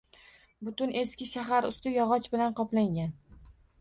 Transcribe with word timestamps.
Butun 0.69 0.93
eski 1.01 1.27
shahar 1.33 1.67
usti 1.69 1.93
yog‘och 1.99 2.27
bilan 2.33 2.57
qoplangan. 2.61 3.13